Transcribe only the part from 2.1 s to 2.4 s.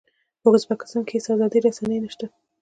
شته.